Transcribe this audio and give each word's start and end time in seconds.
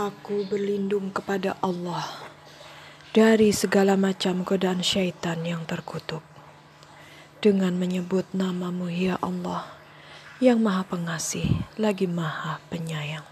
Aku 0.00 0.48
berlindung 0.48 1.12
kepada 1.12 1.60
Allah 1.60 2.08
dari 3.12 3.52
segala 3.52 4.00
macam 4.00 4.48
godaan 4.48 4.80
syaitan 4.80 5.36
yang 5.44 5.68
terkutuk. 5.68 6.24
Dengan 7.44 7.76
menyebut 7.76 8.24
namamu 8.32 8.88
ya 8.88 9.20
Allah 9.20 9.68
yang 10.40 10.64
maha 10.64 10.88
pengasih 10.88 11.44
lagi 11.76 12.08
maha 12.08 12.64
penyayang. 12.72 13.28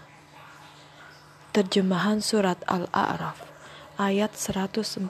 Terjemahan 1.57 2.21
surat 2.21 2.61
Al-A'raf 2.69 3.41
ayat 3.97 4.37
143 4.37 5.09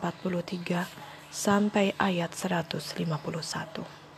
sampai 1.28 1.92
ayat 2.00 2.32
151. 2.32 4.09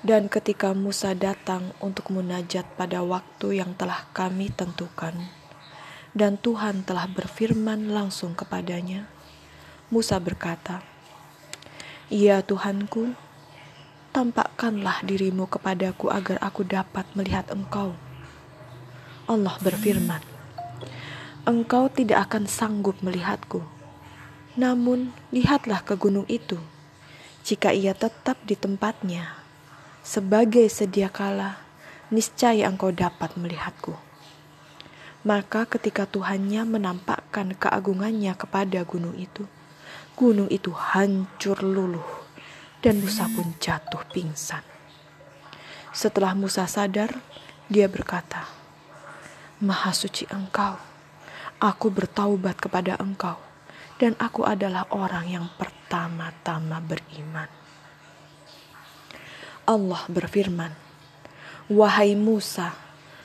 Dan 0.00 0.32
ketika 0.32 0.72
Musa 0.72 1.12
datang 1.12 1.76
untuk 1.76 2.08
munajat 2.08 2.64
pada 2.80 3.04
waktu 3.04 3.60
yang 3.60 3.76
telah 3.76 4.08
kami 4.16 4.48
tentukan, 4.48 5.12
dan 6.16 6.40
Tuhan 6.40 6.88
telah 6.88 7.04
berfirman 7.04 7.92
langsung 7.92 8.32
kepadanya, 8.32 9.04
Musa 9.92 10.16
berkata, 10.16 10.80
"Ya 12.08 12.40
Tuhanku, 12.40 13.12
tampakkanlah 14.16 15.04
dirimu 15.04 15.44
kepadaku 15.52 16.08
agar 16.08 16.40
aku 16.40 16.64
dapat 16.64 17.04
melihat 17.12 17.52
Engkau." 17.52 17.92
Allah 19.28 19.60
berfirman, 19.60 20.24
"Engkau 21.44 21.92
tidak 21.92 22.32
akan 22.32 22.48
sanggup 22.48 22.96
melihatku, 23.04 23.60
namun 24.56 25.12
lihatlah 25.28 25.84
ke 25.84 25.92
gunung 25.92 26.24
itu. 26.24 26.56
Jika 27.44 27.70
ia 27.76 27.92
tetap 27.92 28.40
di 28.48 28.56
tempatnya, 28.56 29.39
sebagai 30.00 30.66
sedia 30.72 31.12
kala, 31.12 31.60
niscaya 32.10 32.66
engkau 32.66 32.90
dapat 32.90 33.36
melihatku. 33.36 33.94
Maka 35.20 35.68
ketika 35.68 36.08
Tuhannya 36.08 36.64
menampakkan 36.64 37.52
keagungannya 37.52 38.32
kepada 38.34 38.80
gunung 38.88 39.12
itu, 39.20 39.44
gunung 40.16 40.48
itu 40.48 40.72
hancur 40.72 41.60
luluh 41.60 42.20
dan 42.80 42.96
Musa 43.04 43.28
pun 43.28 43.52
jatuh 43.60 44.00
pingsan. 44.08 44.64
Setelah 45.92 46.32
Musa 46.32 46.64
sadar, 46.64 47.12
dia 47.68 47.84
berkata, 47.86 48.48
Maha 49.60 49.92
suci 49.92 50.24
engkau, 50.32 50.80
aku 51.60 51.92
bertaubat 51.92 52.56
kepada 52.56 52.96
engkau, 52.96 53.36
dan 54.00 54.16
aku 54.16 54.48
adalah 54.48 54.88
orang 54.88 55.28
yang 55.28 55.46
pertama-tama 55.60 56.80
beriman. 56.80 57.52
Allah 59.70 60.02
berfirman, 60.10 60.74
"Wahai 61.70 62.18
Musa, 62.18 62.74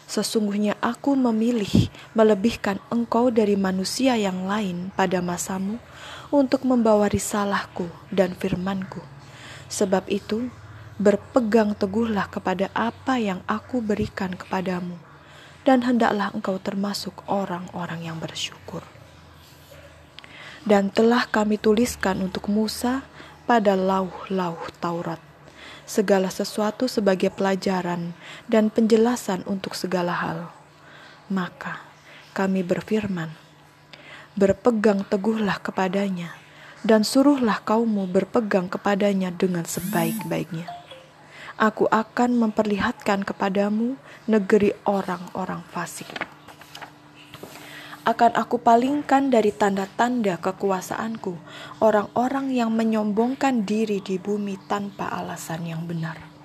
sesungguhnya 0.06 0.78
aku 0.78 1.18
memilih 1.18 1.90
melebihkan 2.14 2.78
engkau 2.94 3.34
dari 3.34 3.58
manusia 3.58 4.14
yang 4.14 4.46
lain 4.46 4.94
pada 4.94 5.26
masamu 5.26 5.82
untuk 6.30 6.62
membawa 6.62 7.10
risalahku 7.10 7.90
dan 8.14 8.38
firmanku. 8.38 9.02
Sebab 9.74 10.06
itu, 10.06 10.54
berpegang 11.02 11.74
teguhlah 11.74 12.30
kepada 12.30 12.70
apa 12.78 13.18
yang 13.18 13.42
aku 13.50 13.82
berikan 13.82 14.38
kepadamu, 14.38 15.02
dan 15.66 15.82
hendaklah 15.82 16.30
engkau 16.30 16.62
termasuk 16.62 17.26
orang-orang 17.26 18.06
yang 18.06 18.22
bersyukur." 18.22 18.86
Dan 20.62 20.94
telah 20.94 21.26
kami 21.26 21.58
tuliskan 21.58 22.22
untuk 22.22 22.54
Musa 22.54 23.02
pada 23.50 23.74
lauh-lauh 23.74 24.62
Taurat 24.78 25.35
segala 25.86 26.34
sesuatu 26.34 26.90
sebagai 26.90 27.30
pelajaran 27.32 28.18
dan 28.50 28.74
penjelasan 28.74 29.46
untuk 29.46 29.78
segala 29.78 30.12
hal. 30.12 30.40
Maka 31.32 31.82
kami 32.36 32.62
berfirman, 32.62 33.32
berpegang 34.36 35.08
teguhlah 35.08 35.58
kepadanya, 35.64 36.36
dan 36.84 37.02
suruhlah 37.08 37.64
kaummu 37.64 38.06
berpegang 38.12 38.70
kepadanya 38.70 39.32
dengan 39.32 39.64
sebaik-baiknya. 39.66 40.70
Aku 41.56 41.88
akan 41.88 42.36
memperlihatkan 42.36 43.24
kepadamu 43.24 43.96
negeri 44.28 44.76
orang-orang 44.84 45.64
fasik 45.72 46.35
akan 48.06 48.38
aku 48.38 48.62
palingkan 48.62 49.34
dari 49.34 49.50
tanda-tanda 49.50 50.38
kekuasaanku 50.38 51.34
orang-orang 51.82 52.54
yang 52.54 52.70
menyombongkan 52.70 53.66
diri 53.66 53.98
di 53.98 54.22
bumi 54.22 54.62
tanpa 54.70 55.10
alasan 55.10 55.66
yang 55.66 55.90
benar. 55.90 56.36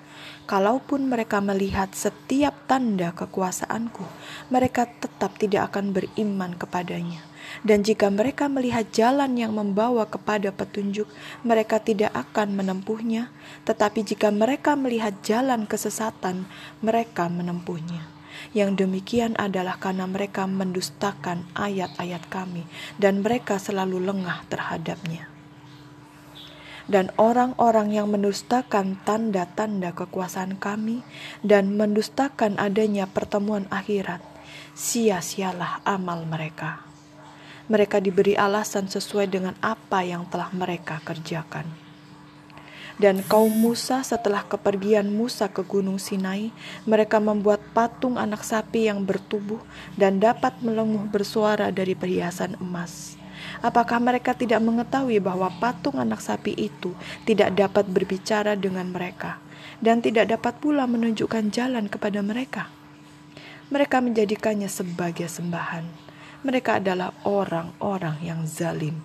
Kalaupun 0.49 1.07
mereka 1.07 1.39
melihat 1.39 1.93
setiap 1.95 2.67
tanda 2.67 3.13
kekuasaanku, 3.13 4.03
mereka 4.51 4.89
tetap 4.89 5.37
tidak 5.37 5.71
akan 5.71 5.95
beriman 5.95 6.57
kepadanya. 6.59 7.23
Dan 7.61 7.85
jika 7.85 8.09
mereka 8.09 8.49
melihat 8.49 8.89
jalan 8.91 9.37
yang 9.37 9.55
membawa 9.55 10.09
kepada 10.11 10.51
petunjuk, 10.51 11.07
mereka 11.47 11.79
tidak 11.79 12.11
akan 12.17 12.57
menempuhnya. 12.57 13.31
Tetapi 13.69 14.03
jika 14.03 14.33
mereka 14.35 14.75
melihat 14.75 15.15
jalan 15.23 15.69
kesesatan, 15.69 16.49
mereka 16.83 17.31
menempuhnya. 17.31 18.20
Yang 18.57 18.85
demikian 18.87 19.39
adalah 19.39 19.79
karena 19.79 20.09
mereka 20.09 20.49
mendustakan 20.49 21.47
ayat-ayat 21.55 22.27
kami 22.27 22.67
dan 22.99 23.23
mereka 23.23 23.61
selalu 23.61 24.03
lengah 24.03 24.43
terhadapnya. 24.51 25.31
Dan 26.91 27.15
orang-orang 27.15 27.95
yang 27.95 28.11
mendustakan 28.11 28.99
tanda-tanda 29.07 29.95
kekuasaan 29.95 30.59
kami 30.59 31.07
dan 31.47 31.79
mendustakan 31.79 32.59
adanya 32.59 33.07
pertemuan 33.07 33.71
akhirat, 33.71 34.19
sia-sialah 34.75 35.87
amal 35.87 36.27
mereka. 36.27 36.83
Mereka 37.71 38.03
diberi 38.03 38.35
alasan 38.35 38.91
sesuai 38.91 39.31
dengan 39.31 39.55
apa 39.63 40.03
yang 40.03 40.27
telah 40.27 40.51
mereka 40.51 40.99
kerjakan. 41.07 41.90
Dan 43.01 43.25
kaum 43.25 43.49
Musa 43.49 44.05
setelah 44.05 44.45
kepergian 44.45 45.09
Musa 45.09 45.49
ke 45.49 45.65
Gunung 45.65 45.97
Sinai, 45.97 46.53
mereka 46.85 47.17
membuat 47.17 47.65
patung 47.73 48.21
anak 48.21 48.45
sapi 48.45 48.93
yang 48.93 49.09
bertubuh 49.09 49.57
dan 49.97 50.21
dapat 50.21 50.61
melenguh 50.61 51.09
bersuara 51.09 51.73
dari 51.73 51.97
perhiasan 51.97 52.61
emas. 52.61 53.17
Apakah 53.65 54.05
mereka 54.05 54.37
tidak 54.37 54.61
mengetahui 54.61 55.17
bahwa 55.17 55.49
patung 55.49 55.97
anak 55.97 56.21
sapi 56.21 56.53
itu 56.53 56.93
tidak 57.25 57.57
dapat 57.57 57.89
berbicara 57.89 58.53
dengan 58.53 58.93
mereka 58.93 59.41
dan 59.81 60.05
tidak 60.05 60.29
dapat 60.29 60.61
pula 60.61 60.85
menunjukkan 60.85 61.49
jalan 61.49 61.89
kepada 61.89 62.21
mereka? 62.21 62.69
Mereka 63.73 64.05
menjadikannya 64.05 64.69
sebagai 64.69 65.25
sembahan. 65.25 65.89
Mereka 66.45 66.85
adalah 66.85 67.17
orang-orang 67.25 68.21
yang 68.21 68.45
zalim. 68.45 69.01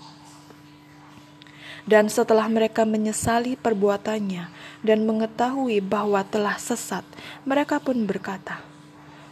Dan 1.86 2.10
setelah 2.10 2.50
mereka 2.50 2.82
menyesali 2.82 3.54
perbuatannya 3.54 4.50
dan 4.82 5.06
mengetahui 5.06 5.86
bahwa 5.86 6.26
telah 6.26 6.58
sesat, 6.58 7.06
mereka 7.46 7.78
pun 7.78 8.10
berkata, 8.10 8.66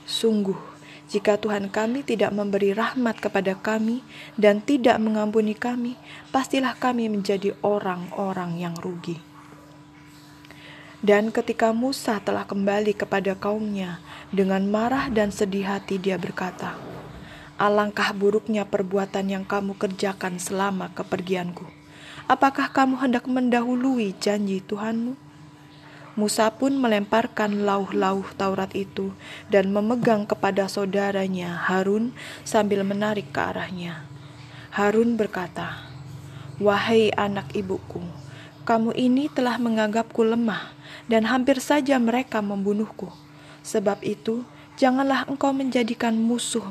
"Sungguh, 0.05 0.57
jika 1.09 1.33
Tuhan 1.41 1.73
kami 1.73 2.05
tidak 2.05 2.29
memberi 2.29 2.77
rahmat 2.77 3.17
kepada 3.17 3.57
kami 3.57 4.05
dan 4.37 4.61
tidak 4.61 5.01
mengampuni 5.01 5.57
kami, 5.57 5.97
pastilah 6.29 6.77
kami 6.77 7.09
menjadi 7.09 7.57
orang-orang 7.65 8.61
yang 8.61 8.77
rugi." 8.77 9.17
Dan 11.03 11.33
ketika 11.33 11.73
Musa 11.73 12.21
telah 12.21 12.45
kembali 12.45 12.93
kepada 12.93 13.33
kaumnya 13.33 13.97
dengan 14.29 14.63
marah 14.69 15.09
dan 15.09 15.33
sedih 15.33 15.67
hati, 15.67 15.97
dia 15.97 16.21
berkata, 16.21 16.77
"Alangkah 17.57 18.13
buruknya 18.13 18.63
perbuatan 18.63 19.25
yang 19.25 19.43
kamu 19.43 19.73
kerjakan 19.75 20.37
selama 20.37 20.93
kepergianku." 20.93 21.82
Apakah 22.23 22.71
kamu 22.71 23.03
hendak 23.03 23.27
mendahului 23.27 24.15
janji 24.15 24.63
Tuhanmu? 24.63 25.19
Musa 26.15 26.47
pun 26.55 26.71
melemparkan 26.71 27.67
lauh-lauh 27.67 28.23
Taurat 28.39 28.71
itu 28.71 29.11
dan 29.51 29.75
memegang 29.75 30.23
kepada 30.23 30.71
saudaranya 30.71 31.51
Harun 31.67 32.15
sambil 32.47 32.87
menarik 32.87 33.27
ke 33.35 33.43
arahnya. 33.43 34.07
Harun 34.71 35.19
berkata, 35.19 35.83
"Wahai 36.63 37.11
anak 37.11 37.51
ibuku, 37.51 37.99
kamu 38.63 38.95
ini 38.95 39.27
telah 39.27 39.59
menganggapku 39.59 40.23
lemah 40.23 40.71
dan 41.11 41.27
hampir 41.27 41.59
saja 41.59 41.99
mereka 41.99 42.39
membunuhku. 42.39 43.11
Sebab 43.67 43.99
itu, 43.99 44.47
janganlah 44.79 45.27
engkau 45.27 45.51
menjadikan 45.51 46.15
musuh 46.15 46.63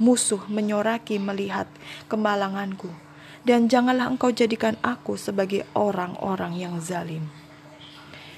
musuh 0.00 0.40
menyoraki 0.48 1.20
melihat 1.20 1.68
kemalanganku." 2.08 3.07
Dan 3.42 3.70
janganlah 3.70 4.10
engkau 4.10 4.30
jadikan 4.32 4.74
aku 4.82 5.14
sebagai 5.14 5.66
orang-orang 5.76 6.58
yang 6.58 6.74
zalim. 6.82 7.26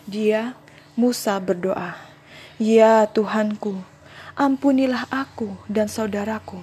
Dia, 0.09 0.59
Musa 0.99 1.39
berdoa, 1.39 1.95
Ya 2.61 3.07
Tuhanku, 3.09 3.81
ampunilah 4.35 5.07
aku 5.13 5.57
dan 5.69 5.87
saudaraku, 5.87 6.61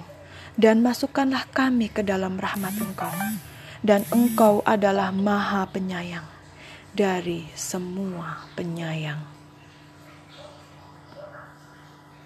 dan 0.58 0.82
masukkanlah 0.82 1.46
kami 1.50 1.90
ke 1.90 2.02
dalam 2.02 2.36
rahmat 2.36 2.74
Engkau. 2.76 3.14
Dan 3.78 4.02
Engkau 4.10 4.60
adalah 4.66 5.14
maha 5.14 5.62
penyayang 5.70 6.26
dari 6.90 7.46
semua 7.54 8.42
penyayang. 8.58 9.37